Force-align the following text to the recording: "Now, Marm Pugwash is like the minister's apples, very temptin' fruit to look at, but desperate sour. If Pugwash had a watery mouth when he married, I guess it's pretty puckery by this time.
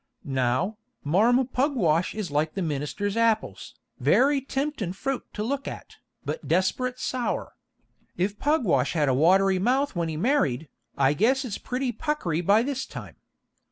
"Now, 0.25 0.77
Marm 1.03 1.45
Pugwash 1.45 2.15
is 2.15 2.31
like 2.31 2.55
the 2.55 2.63
minister's 2.63 3.15
apples, 3.15 3.75
very 3.99 4.41
temptin' 4.41 4.93
fruit 4.93 5.23
to 5.33 5.43
look 5.43 5.67
at, 5.67 5.97
but 6.25 6.47
desperate 6.47 6.97
sour. 6.97 7.53
If 8.17 8.39
Pugwash 8.39 8.93
had 8.93 9.09
a 9.09 9.13
watery 9.13 9.59
mouth 9.59 9.95
when 9.95 10.09
he 10.09 10.17
married, 10.17 10.69
I 10.97 11.13
guess 11.13 11.45
it's 11.45 11.59
pretty 11.59 11.91
puckery 11.91 12.41
by 12.41 12.63
this 12.63 12.87
time. 12.87 13.17